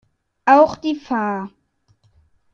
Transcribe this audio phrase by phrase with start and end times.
[0.45, 1.51] Auch die Fa.